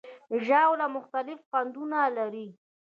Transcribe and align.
ژاوله 0.45 0.85
مختلف 0.95 1.39
خوندونه 1.49 1.99
لري. 2.17 2.47